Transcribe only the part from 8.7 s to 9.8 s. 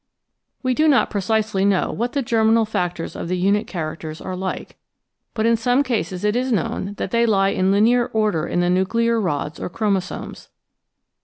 nuclear rods or